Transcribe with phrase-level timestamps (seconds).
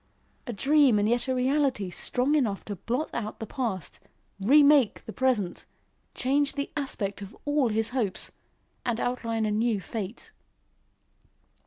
[0.47, 3.99] a dream and yet a reality strong enough to blot out the past,
[4.39, 5.67] remake the present,
[6.15, 8.31] change the aspect of all his hopes,
[8.83, 10.31] and outline a new fate.